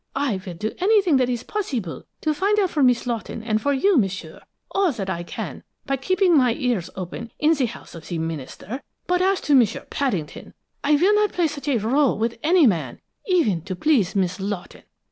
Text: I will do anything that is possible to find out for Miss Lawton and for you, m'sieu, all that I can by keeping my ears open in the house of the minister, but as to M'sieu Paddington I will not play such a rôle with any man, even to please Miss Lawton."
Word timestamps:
I 0.15 0.41
will 0.43 0.55
do 0.55 0.71
anything 0.79 1.17
that 1.17 1.29
is 1.29 1.43
possible 1.43 2.07
to 2.21 2.33
find 2.33 2.57
out 2.59 2.71
for 2.71 2.81
Miss 2.81 3.05
Lawton 3.05 3.43
and 3.43 3.61
for 3.61 3.71
you, 3.71 3.97
m'sieu, 3.97 4.39
all 4.71 4.91
that 4.93 5.11
I 5.11 5.21
can 5.21 5.61
by 5.85 5.97
keeping 5.97 6.35
my 6.35 6.55
ears 6.55 6.89
open 6.95 7.31
in 7.37 7.53
the 7.53 7.67
house 7.67 7.93
of 7.93 8.07
the 8.07 8.17
minister, 8.17 8.81
but 9.05 9.21
as 9.21 9.39
to 9.41 9.53
M'sieu 9.53 9.81
Paddington 9.91 10.55
I 10.83 10.95
will 10.95 11.13
not 11.13 11.33
play 11.33 11.45
such 11.45 11.67
a 11.67 11.77
rôle 11.77 12.17
with 12.17 12.39
any 12.41 12.65
man, 12.65 12.99
even 13.27 13.61
to 13.61 13.75
please 13.75 14.15
Miss 14.15 14.39
Lawton." 14.39 14.81